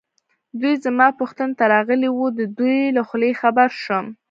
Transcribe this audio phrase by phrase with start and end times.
[0.59, 4.05] دوی زما پوښتنې ته راغلي وو، د دوی له خولې خبر شوم.